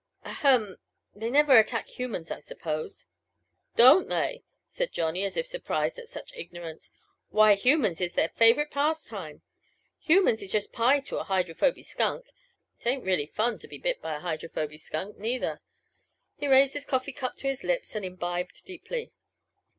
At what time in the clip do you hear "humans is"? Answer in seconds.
7.53-8.13, 9.99-10.51